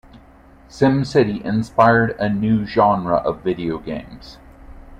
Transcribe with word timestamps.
"SimCity" 0.67 1.45
inspired 1.45 2.15
a 2.19 2.27
new 2.27 2.65
genre 2.65 3.17
of 3.17 3.43
video 3.43 3.77
games. 3.77 4.39